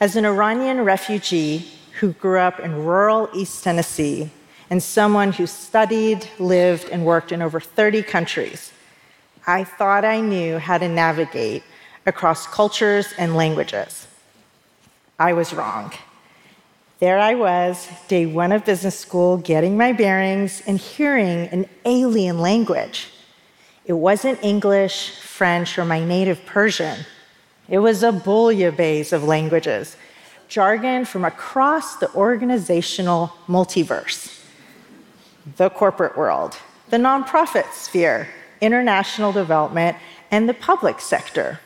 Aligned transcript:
As 0.00 0.14
an 0.14 0.24
Iranian 0.24 0.82
refugee 0.82 1.66
who 1.98 2.12
grew 2.12 2.38
up 2.38 2.60
in 2.60 2.84
rural 2.84 3.28
East 3.34 3.64
Tennessee 3.64 4.30
and 4.70 4.80
someone 4.80 5.32
who 5.32 5.44
studied, 5.44 6.28
lived, 6.38 6.88
and 6.90 7.04
worked 7.04 7.32
in 7.32 7.42
over 7.42 7.58
30 7.58 8.04
countries, 8.04 8.72
I 9.44 9.64
thought 9.64 10.04
I 10.04 10.20
knew 10.20 10.58
how 10.58 10.78
to 10.78 10.88
navigate 10.88 11.64
across 12.06 12.46
cultures 12.46 13.12
and 13.18 13.34
languages. 13.34 14.06
I 15.18 15.32
was 15.32 15.52
wrong. 15.52 15.92
There 17.00 17.18
I 17.18 17.34
was, 17.34 17.88
day 18.06 18.26
one 18.26 18.52
of 18.52 18.64
business 18.64 18.96
school, 18.96 19.36
getting 19.38 19.76
my 19.76 19.92
bearings 19.92 20.62
and 20.64 20.78
hearing 20.78 21.48
an 21.48 21.66
alien 21.84 22.38
language. 22.38 23.08
It 23.84 23.94
wasn't 23.94 24.44
English, 24.44 25.18
French, 25.18 25.76
or 25.76 25.84
my 25.84 26.04
native 26.04 26.46
Persian. 26.46 27.04
It 27.68 27.78
was 27.78 28.02
a 28.02 28.12
bouillabaisse 28.12 29.12
of 29.12 29.24
languages, 29.24 29.96
jargon 30.48 31.04
from 31.04 31.24
across 31.24 31.96
the 31.96 32.12
organizational 32.14 33.32
multiverse 33.46 34.34
the 35.56 35.70
corporate 35.70 36.16
world, 36.16 36.58
the 36.90 36.98
nonprofit 36.98 37.72
sphere, 37.72 38.28
international 38.60 39.32
development, 39.32 39.96
and 40.30 40.46
the 40.46 40.54
public 40.54 41.00
sector. 41.00 41.58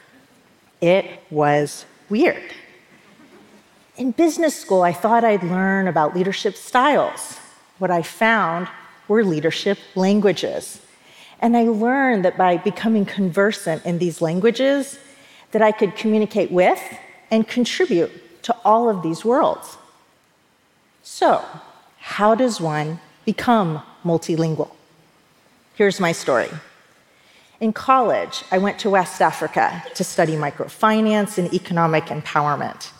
It 0.80 1.20
was 1.30 1.84
weird. 2.08 2.52
In 3.96 4.12
business 4.12 4.54
school, 4.54 4.82
I 4.82 4.92
thought 4.92 5.24
I'd 5.24 5.42
learn 5.42 5.88
about 5.88 6.14
leadership 6.14 6.54
styles. 6.56 7.38
What 7.78 7.90
I 7.90 8.02
found 8.02 8.68
were 9.08 9.24
leadership 9.24 9.78
languages. 9.94 10.80
And 11.40 11.56
I 11.56 11.64
learned 11.64 12.24
that 12.24 12.38
by 12.38 12.56
becoming 12.56 13.04
conversant 13.04 13.84
in 13.84 13.98
these 13.98 14.22
languages, 14.22 14.98
that 15.52 15.62
I 15.62 15.72
could 15.72 15.96
communicate 15.96 16.50
with 16.50 16.82
and 17.30 17.46
contribute 17.46 18.42
to 18.42 18.56
all 18.64 18.88
of 18.88 19.02
these 19.02 19.24
worlds. 19.24 19.78
So, 21.02 21.44
how 21.98 22.34
does 22.34 22.60
one 22.60 23.00
become 23.24 23.82
multilingual? 24.04 24.70
Here's 25.74 26.00
my 26.00 26.12
story. 26.12 26.50
In 27.60 27.72
college, 27.72 28.42
I 28.50 28.58
went 28.58 28.78
to 28.80 28.90
West 28.90 29.22
Africa 29.22 29.82
to 29.94 30.02
study 30.02 30.34
microfinance 30.34 31.38
and 31.38 31.52
economic 31.54 32.06
empowerment. 32.06 32.90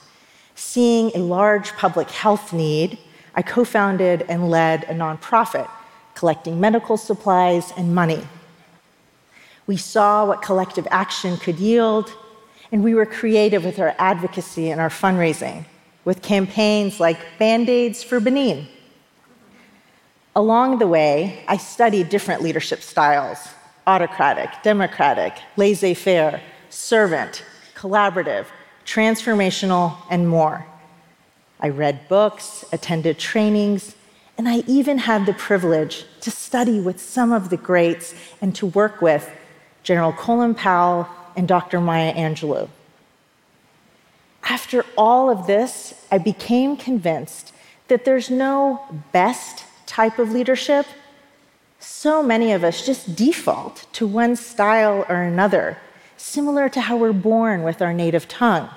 Seeing 0.55 1.11
a 1.15 1.19
large 1.19 1.73
public 1.73 2.11
health 2.11 2.53
need, 2.53 2.98
I 3.35 3.43
co 3.43 3.65
founded 3.65 4.25
and 4.29 4.51
led 4.51 4.85
a 4.85 4.95
nonprofit 4.95 5.69
collecting 6.15 6.61
medical 6.61 6.97
supplies 6.97 7.73
and 7.77 7.95
money. 7.95 8.23
We 9.67 9.77
saw 9.77 10.27
what 10.27 10.43
collective 10.43 10.87
action 10.91 11.37
could 11.37 11.59
yield, 11.59 12.13
and 12.73 12.83
we 12.83 12.95
were 12.95 13.06
creative 13.06 13.65
with 13.65 13.78
our 13.78 13.95
advocacy 13.98 14.70
and 14.70 14.81
our 14.81 14.89
fundraising, 14.89 15.67
with 16.06 16.23
campaigns 16.23 16.98
like 16.98 17.19
Band 17.39 17.69
Aids 17.69 18.03
for 18.03 18.19
Benin. 18.19 18.67
Along 20.34 20.79
the 20.79 20.87
way, 20.87 21.45
I 21.47 21.59
studied 21.59 22.09
different 22.09 22.42
leadership 22.42 22.81
styles 22.81 23.39
autocratic, 23.87 24.48
democratic, 24.62 25.34
laissez 25.56 25.92
faire, 25.92 26.41
servant, 26.70 27.45
collaborative, 27.75 28.47
transformational, 28.86 29.97
and 30.09 30.29
more. 30.29 30.64
I 31.59 31.69
read 31.69 32.09
books, 32.09 32.64
attended 32.73 33.19
trainings, 33.19 33.97
and 34.39 34.48
I 34.48 34.62
even 34.69 34.98
had 34.98 35.27
the 35.27 35.34
privilege 35.34 36.05
to 36.20 36.31
study 36.31 36.81
with 36.81 37.01
some 37.01 37.33
of 37.33 37.51
the 37.51 37.57
greats 37.57 38.14
and 38.41 38.55
to 38.55 38.67
work 38.67 39.03
with 39.03 39.29
General 39.83 40.12
Colin 40.12 40.55
Powell 40.55 41.09
and 41.37 41.49
Dr. 41.49 41.81
Maya 41.81 42.13
Angelou. 42.15 42.69
After 44.45 44.85
all 44.97 45.31
of 45.31 45.47
this, 45.47 45.95
I 46.11 46.19
became 46.19 46.77
convinced 46.77 47.53
that 47.89 48.05
there's 48.05 48.31
no 48.31 48.81
best 49.13 49.65
type 49.87 50.19
of 50.19 50.33
leadership. 50.33 50.87
So 51.79 52.23
many 52.23 52.53
of 52.53 52.65
us 52.65 52.85
just 52.85 53.15
default 53.15 53.87
to 53.95 54.07
one 54.07 54.37
style 54.37 55.05
or 55.09 55.23
another, 55.23 55.79
similar 56.17 56.69
to 56.71 56.81
how 56.81 56.97
we're 56.97 57.13
born 57.13 57.63
with 57.63 57.83
our 57.83 57.92
native 57.92 58.29
tongue. 58.29 58.69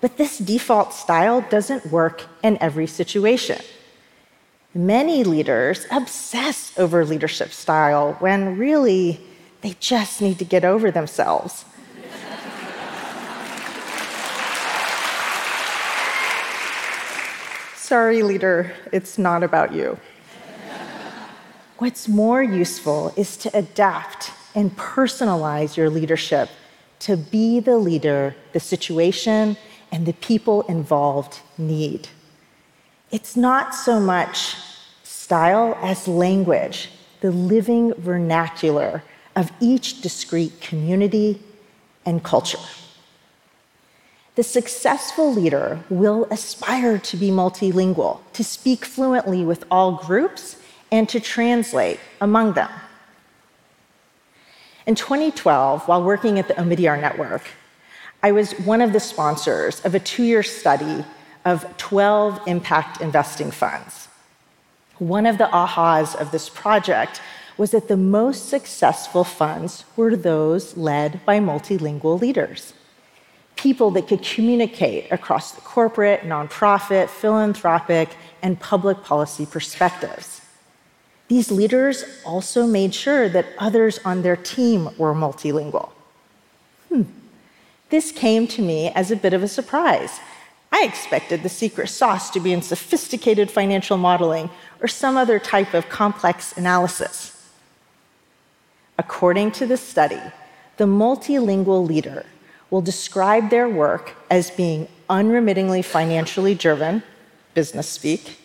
But 0.00 0.16
this 0.16 0.38
default 0.38 0.92
style 0.92 1.40
doesn't 1.40 1.86
work 1.86 2.24
in 2.42 2.58
every 2.60 2.86
situation. 2.86 3.60
Many 4.74 5.24
leaders 5.24 5.86
obsess 5.90 6.78
over 6.78 7.04
leadership 7.04 7.52
style 7.52 8.12
when 8.20 8.58
really 8.58 9.20
they 9.60 9.74
just 9.80 10.20
need 10.22 10.38
to 10.38 10.44
get 10.44 10.64
over 10.64 10.90
themselves. 10.90 11.64
Sorry, 17.76 18.22
leader, 18.22 18.72
it's 18.92 19.16
not 19.16 19.42
about 19.42 19.72
you. 19.72 19.98
What's 21.78 22.06
more 22.06 22.42
useful 22.42 23.14
is 23.16 23.36
to 23.38 23.56
adapt 23.56 24.32
and 24.54 24.76
personalize 24.76 25.76
your 25.76 25.88
leadership 25.88 26.50
to 27.00 27.16
be 27.16 27.60
the 27.60 27.78
leader 27.78 28.34
the 28.52 28.60
situation 28.60 29.56
and 29.90 30.04
the 30.04 30.12
people 30.14 30.62
involved 30.62 31.40
need. 31.56 32.08
It's 33.10 33.36
not 33.36 33.74
so 33.74 34.00
much 34.00 34.56
style 35.02 35.78
as 35.80 36.06
language, 36.06 36.90
the 37.20 37.30
living 37.30 37.94
vernacular 37.94 39.02
of 39.38 39.52
each 39.60 40.02
discrete 40.02 40.60
community 40.60 41.40
and 42.04 42.24
culture. 42.24 42.58
The 44.34 44.42
successful 44.42 45.32
leader 45.32 45.84
will 45.88 46.24
aspire 46.24 46.98
to 46.98 47.16
be 47.16 47.30
multilingual, 47.30 48.18
to 48.32 48.42
speak 48.42 48.84
fluently 48.84 49.44
with 49.44 49.64
all 49.70 49.92
groups, 49.92 50.56
and 50.90 51.08
to 51.08 51.20
translate 51.20 52.00
among 52.20 52.54
them. 52.54 52.70
In 54.86 54.96
2012, 54.96 55.86
while 55.86 56.02
working 56.02 56.40
at 56.40 56.48
the 56.48 56.54
Omidyar 56.54 57.00
Network, 57.00 57.42
I 58.24 58.32
was 58.32 58.52
one 58.58 58.80
of 58.80 58.92
the 58.92 59.00
sponsors 59.00 59.80
of 59.84 59.94
a 59.94 60.00
two 60.00 60.24
year 60.24 60.42
study 60.42 61.04
of 61.44 61.64
12 61.76 62.40
impact 62.48 63.00
investing 63.00 63.52
funds. 63.52 64.08
One 64.98 65.26
of 65.26 65.38
the 65.38 65.46
ahas 65.46 66.16
of 66.16 66.32
this 66.32 66.48
project 66.48 67.20
was 67.58 67.72
that 67.72 67.88
the 67.88 67.96
most 67.96 68.48
successful 68.48 69.24
funds 69.24 69.84
were 69.96 70.16
those 70.16 70.76
led 70.76 71.20
by 71.26 71.40
multilingual 71.40 72.18
leaders. 72.18 72.72
People 73.56 73.90
that 73.90 74.06
could 74.06 74.22
communicate 74.22 75.10
across 75.10 75.50
the 75.52 75.60
corporate, 75.60 76.20
nonprofit, 76.20 77.08
philanthropic, 77.08 78.10
and 78.40 78.60
public 78.60 79.02
policy 79.02 79.44
perspectives. 79.44 80.40
These 81.26 81.50
leaders 81.50 82.04
also 82.24 82.66
made 82.66 82.94
sure 82.94 83.28
that 83.28 83.46
others 83.58 83.98
on 84.04 84.22
their 84.22 84.36
team 84.36 84.90
were 84.96 85.12
multilingual. 85.12 85.90
Hmm. 86.88 87.02
This 87.90 88.12
came 88.12 88.46
to 88.48 88.62
me 88.62 88.90
as 88.90 89.10
a 89.10 89.16
bit 89.16 89.34
of 89.34 89.42
a 89.42 89.48
surprise. 89.48 90.20
I 90.70 90.84
expected 90.84 91.42
the 91.42 91.48
secret 91.48 91.88
sauce 91.88 92.30
to 92.30 92.40
be 92.40 92.52
in 92.52 92.62
sophisticated 92.62 93.50
financial 93.50 93.96
modeling 93.96 94.48
or 94.80 94.88
some 94.88 95.16
other 95.16 95.38
type 95.38 95.74
of 95.74 95.88
complex 95.88 96.56
analysis. 96.56 97.37
According 98.98 99.52
to 99.52 99.66
the 99.66 99.76
study, 99.76 100.20
the 100.76 100.84
multilingual 100.84 101.86
leader 101.86 102.26
will 102.70 102.82
describe 102.82 103.50
their 103.50 103.68
work 103.68 104.14
as 104.30 104.50
being 104.50 104.88
unremittingly 105.08 105.82
financially 105.82 106.54
driven, 106.54 107.02
business 107.54 107.88
speak, 107.88 108.38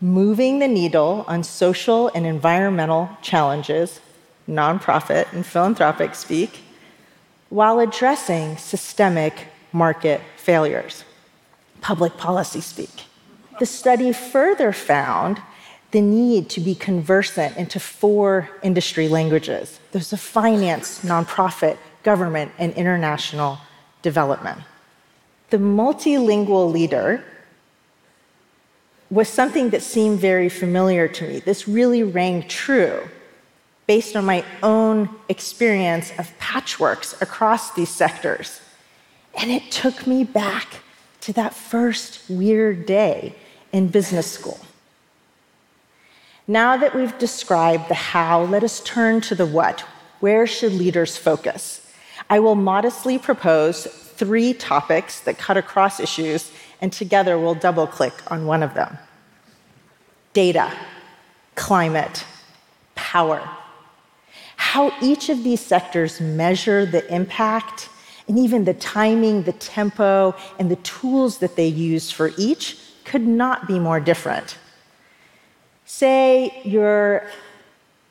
moving 0.00 0.58
the 0.58 0.68
needle 0.68 1.24
on 1.26 1.42
social 1.42 2.08
and 2.14 2.26
environmental 2.26 3.08
challenges, 3.22 4.00
nonprofit 4.48 5.32
and 5.32 5.44
philanthropic 5.44 6.14
speak, 6.14 6.60
while 7.48 7.80
addressing 7.80 8.56
systemic 8.56 9.48
market 9.72 10.20
failures, 10.36 11.04
public 11.80 12.16
policy 12.16 12.60
speak. 12.60 13.04
The 13.58 13.66
study 13.66 14.12
further 14.12 14.72
found 14.72 15.40
the 15.96 16.02
need 16.02 16.50
to 16.50 16.60
be 16.60 16.74
conversant 16.74 17.56
into 17.56 17.80
four 17.80 18.50
industry 18.62 19.08
languages 19.08 19.80
those 19.92 20.12
of 20.12 20.20
finance, 20.20 21.02
nonprofit, 21.02 21.78
government, 22.02 22.52
and 22.58 22.74
international 22.74 23.56
development. 24.02 24.60
The 25.48 25.56
multilingual 25.56 26.70
leader 26.70 27.24
was 29.08 29.26
something 29.30 29.70
that 29.70 29.80
seemed 29.80 30.18
very 30.20 30.50
familiar 30.50 31.08
to 31.08 31.26
me. 31.26 31.38
This 31.38 31.66
really 31.66 32.02
rang 32.02 32.46
true 32.46 33.00
based 33.86 34.16
on 34.16 34.26
my 34.26 34.44
own 34.62 35.08
experience 35.30 36.12
of 36.18 36.30
patchworks 36.38 37.18
across 37.22 37.72
these 37.72 37.88
sectors. 37.88 38.60
And 39.32 39.50
it 39.50 39.70
took 39.70 40.06
me 40.06 40.24
back 40.24 40.82
to 41.22 41.32
that 41.32 41.54
first 41.54 42.28
weird 42.28 42.84
day 42.84 43.34
in 43.72 43.88
business 43.88 44.30
school. 44.30 44.60
Now 46.48 46.76
that 46.76 46.94
we've 46.94 47.16
described 47.18 47.88
the 47.88 47.94
how, 47.94 48.44
let 48.44 48.62
us 48.62 48.80
turn 48.80 49.20
to 49.22 49.34
the 49.34 49.46
what. 49.46 49.80
Where 50.20 50.46
should 50.46 50.72
leaders 50.72 51.16
focus? 51.16 51.92
I 52.30 52.38
will 52.38 52.54
modestly 52.54 53.18
propose 53.18 53.86
three 53.86 54.54
topics 54.54 55.20
that 55.20 55.38
cut 55.38 55.56
across 55.56 55.98
issues, 55.98 56.52
and 56.80 56.92
together 56.92 57.36
we'll 57.38 57.56
double 57.56 57.86
click 57.86 58.14
on 58.30 58.46
one 58.46 58.62
of 58.62 58.74
them 58.74 58.98
data, 60.34 60.70
climate, 61.54 62.24
power. 62.94 63.48
How 64.56 64.92
each 65.02 65.30
of 65.30 65.42
these 65.42 65.60
sectors 65.60 66.20
measure 66.20 66.84
the 66.84 67.12
impact 67.12 67.88
and 68.28 68.38
even 68.38 68.64
the 68.64 68.74
timing, 68.74 69.42
the 69.44 69.52
tempo, 69.52 70.34
and 70.58 70.70
the 70.70 70.76
tools 70.76 71.38
that 71.38 71.56
they 71.56 71.66
use 71.66 72.10
for 72.10 72.32
each 72.36 72.78
could 73.04 73.26
not 73.26 73.66
be 73.66 73.78
more 73.78 73.98
different. 73.98 74.58
Say 75.86 76.60
you're 76.64 77.26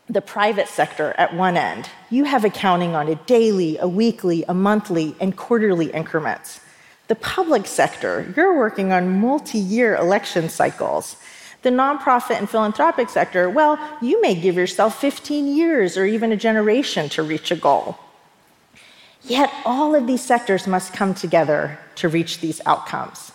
the 0.07 0.21
private 0.21 0.67
sector 0.67 1.13
at 1.17 1.35
one 1.35 1.57
end. 1.57 1.89
You 2.09 2.23
have 2.23 2.45
accounting 2.45 2.95
on 2.95 3.07
a 3.07 3.15
daily, 3.15 3.77
a 3.77 3.87
weekly, 3.87 4.45
a 4.47 4.53
monthly, 4.53 5.15
and 5.19 5.35
quarterly 5.35 5.87
increments. 5.91 6.61
The 7.07 7.15
public 7.15 7.67
sector, 7.67 8.33
you're 8.35 8.57
working 8.57 8.91
on 8.93 9.19
multi 9.19 9.59
year 9.59 9.95
election 9.95 10.49
cycles. 10.49 11.17
The 11.63 11.69
nonprofit 11.69 12.37
and 12.37 12.49
philanthropic 12.49 13.09
sector, 13.09 13.49
well, 13.49 13.79
you 14.01 14.21
may 14.21 14.35
give 14.35 14.55
yourself 14.55 14.99
15 14.99 15.55
years 15.55 15.97
or 15.97 16.05
even 16.05 16.31
a 16.31 16.37
generation 16.37 17.09
to 17.09 17.23
reach 17.23 17.51
a 17.51 17.55
goal. 17.55 17.97
Yet 19.23 19.51
all 19.65 19.95
of 19.95 20.05
these 20.05 20.23
sectors 20.23 20.67
must 20.67 20.93
come 20.93 21.15
together 21.15 21.79
to 21.95 22.07
reach 22.07 22.39
these 22.39 22.61
outcomes. 22.65 23.31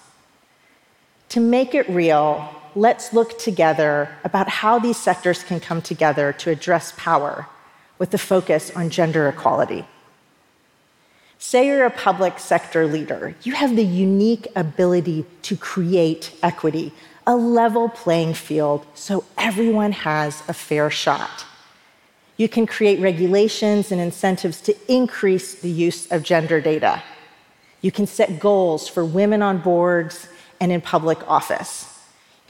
To 1.30 1.40
make 1.40 1.74
it 1.74 1.88
real, 1.88 2.59
let's 2.74 3.12
look 3.12 3.38
together 3.38 4.08
about 4.24 4.48
how 4.48 4.78
these 4.78 4.96
sectors 4.96 5.42
can 5.42 5.60
come 5.60 5.82
together 5.82 6.32
to 6.34 6.50
address 6.50 6.92
power 6.96 7.46
with 7.98 8.10
the 8.10 8.18
focus 8.18 8.70
on 8.74 8.90
gender 8.90 9.28
equality. 9.28 9.84
Say 11.38 11.66
you're 11.66 11.86
a 11.86 11.90
public 11.90 12.38
sector 12.38 12.86
leader, 12.86 13.34
you 13.42 13.54
have 13.54 13.76
the 13.76 13.84
unique 13.84 14.46
ability 14.54 15.24
to 15.42 15.56
create 15.56 16.32
equity, 16.42 16.92
a 17.26 17.36
level 17.36 17.88
playing 17.88 18.34
field 18.34 18.86
so 18.94 19.24
everyone 19.38 19.92
has 19.92 20.42
a 20.48 20.52
fair 20.52 20.90
shot. 20.90 21.46
You 22.36 22.48
can 22.48 22.66
create 22.66 23.00
regulations 23.00 23.92
and 23.92 24.00
incentives 24.00 24.60
to 24.62 24.76
increase 24.92 25.54
the 25.54 25.70
use 25.70 26.10
of 26.10 26.22
gender 26.22 26.60
data. 26.60 27.02
You 27.82 27.92
can 27.92 28.06
set 28.06 28.40
goals 28.40 28.88
for 28.88 29.04
women 29.04 29.42
on 29.42 29.58
boards 29.58 30.26
and 30.60 30.72
in 30.72 30.80
public 30.80 31.18
office. 31.28 31.99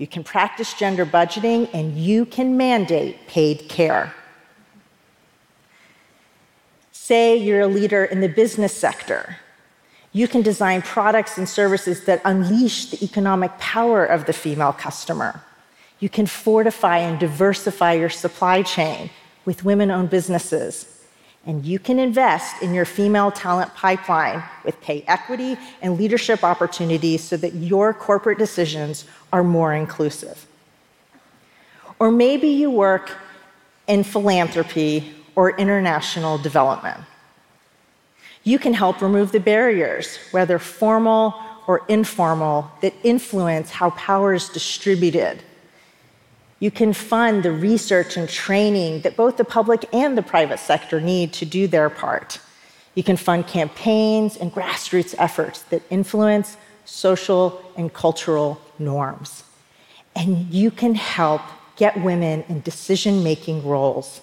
You 0.01 0.07
can 0.07 0.25
practice 0.25 0.73
gender 0.73 1.05
budgeting 1.05 1.69
and 1.75 1.95
you 1.95 2.25
can 2.25 2.57
mandate 2.57 3.27
paid 3.27 3.69
care. 3.69 4.15
Say 6.91 7.37
you're 7.37 7.61
a 7.61 7.67
leader 7.67 8.07
in 8.07 8.23
the 8.23 8.29
business 8.29 8.75
sector. 8.75 9.37
You 10.15 10.27
can 10.27 10.41
design 10.41 10.81
products 10.81 11.37
and 11.37 11.47
services 11.47 12.07
that 12.07 12.23
unleash 12.25 12.87
the 12.87 13.05
economic 13.05 13.59
power 13.59 14.07
of 14.07 14.25
the 14.25 14.33
female 14.33 14.73
customer. 14.73 15.43
You 15.99 16.09
can 16.09 16.25
fortify 16.25 16.97
and 16.97 17.21
diversify 17.21 17.93
your 17.93 18.09
supply 18.09 18.63
chain 18.63 19.11
with 19.45 19.67
women 19.67 19.91
owned 19.91 20.09
businesses. 20.09 21.00
And 21.47 21.65
you 21.65 21.79
can 21.79 21.99
invest 21.99 22.63
in 22.63 22.75
your 22.75 22.85
female 22.85 23.31
talent 23.31 23.75
pipeline 23.75 24.43
with 24.65 24.81
pay 24.83 25.05
equity 25.09 25.57
and 25.81 25.99
leadership 25.99 26.45
opportunities 26.45 27.25
so 27.25 27.37
that 27.39 27.55
your 27.55 27.95
corporate 27.95 28.39
decisions 28.39 29.07
are 29.33 29.43
more 29.43 29.73
inclusive. 29.73 30.47
Or 31.99 32.11
maybe 32.11 32.49
you 32.49 32.71
work 32.71 33.17
in 33.87 34.05
philanthropy 34.05 35.15
or 35.35 35.57
international 35.57 36.37
development. 36.39 36.99
You 38.45 38.59
can 38.59 38.75
help 38.75 39.01
remove 39.01 39.33
the 39.33 39.41
barriers, 39.41 40.19
whether 40.31 40.59
formal 40.59 41.35
or 41.67 41.83
informal, 41.89 42.71
that 42.83 42.95
influence 43.03 43.71
how 43.71 43.91
power 43.91 44.35
is 44.35 44.49
distributed 44.49 45.43
you 46.61 46.71
can 46.71 46.93
fund 46.93 47.43
the 47.43 47.51
research 47.51 48.19
and 48.19 48.29
training 48.29 49.01
that 49.01 49.17
both 49.17 49.39
the 49.39 49.45
public 49.45 49.87
and 49.95 50.17
the 50.17 50.23
private 50.23 50.59
sector 50.59 51.01
need 51.01 51.33
to 51.33 51.47
do 51.47 51.67
their 51.67 51.89
part. 51.89 52.39
You 52.95 53.03
can 53.03 53.17
fund 53.17 53.47
campaigns 53.47 54.37
and 54.37 54.53
grassroots 54.53 55.15
efforts 55.19 55.63
that 55.65 55.83
influence 55.89 56.59
social 56.85 57.63
and 57.77 57.93
cultural 57.93 58.61
norms. 58.79 59.43
And 60.15 60.53
you 60.53 60.71
can 60.71 60.95
help 60.95 61.41
get 61.77 62.03
women 62.03 62.45
in 62.49 62.61
decision 62.61 63.25
making 63.25 63.67
roles 63.67 64.21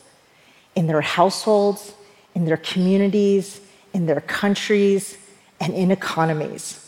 in 0.76 0.86
their 0.86 1.02
households, 1.02 1.94
in 2.36 2.46
their 2.46 2.58
communities, 2.58 3.62
in 3.94 4.06
their 4.06 4.22
countries, 4.22 5.18
and 5.60 5.74
in 5.74 5.90
economies. 5.90 6.84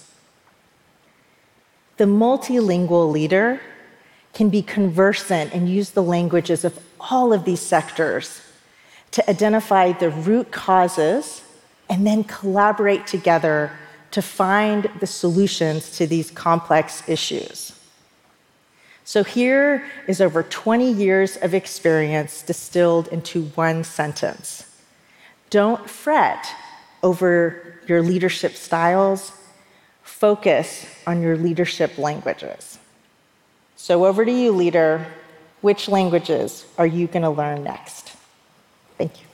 The 1.97 2.03
multilingual 2.03 3.11
leader 3.11 3.59
can 4.33 4.49
be 4.49 4.61
conversant 4.61 5.53
and 5.53 5.69
use 5.69 5.91
the 5.91 6.03
languages 6.03 6.63
of 6.63 6.79
all 6.99 7.33
of 7.33 7.45
these 7.45 7.61
sectors 7.61 8.41
to 9.11 9.29
identify 9.29 9.91
the 9.91 10.09
root 10.09 10.51
causes 10.51 11.41
and 11.89 12.05
then 12.05 12.23
collaborate 12.23 13.07
together 13.07 13.71
to 14.11 14.21
find 14.21 14.89
the 14.99 15.07
solutions 15.07 15.97
to 15.97 16.07
these 16.07 16.31
complex 16.31 17.07
issues. 17.07 17.79
So 19.03 19.23
here 19.23 19.85
is 20.07 20.21
over 20.21 20.43
20 20.43 20.91
years 20.91 21.37
of 21.37 21.55
experience 21.55 22.43
distilled 22.43 23.07
into 23.07 23.45
one 23.55 23.83
sentence. 23.83 24.65
Don't 25.49 25.89
fret 25.89 26.45
over 27.01 27.79
your 27.87 28.03
leadership 28.03 28.53
styles, 28.53 29.31
focus 30.03 30.85
on 31.07 31.23
your 31.23 31.37
leadership 31.37 31.97
languages. 31.97 32.77
So, 33.81 34.05
over 34.05 34.25
to 34.25 34.31
you, 34.31 34.51
leader. 34.51 35.07
Which 35.61 35.87
languages 35.87 36.65
are 36.77 36.85
you 36.85 37.07
going 37.07 37.23
to 37.23 37.29
learn 37.29 37.63
next? 37.63 38.11
Thank 38.97 39.21
you. 39.21 39.28